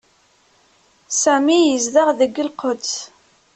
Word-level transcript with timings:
Sami 1.21 1.57
yezdeɣ 1.59 2.07
deg 2.19 2.35
Lquds. 2.49 2.93